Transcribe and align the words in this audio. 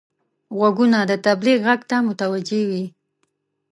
غوږونه 0.57 0.99
د 1.09 1.13
تبلیغ 1.25 1.59
غږ 1.67 1.81
ته 1.89 1.97
متوجه 2.07 2.61
وي 2.69 2.83